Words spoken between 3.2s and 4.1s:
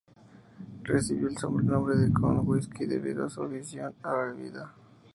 a su afición a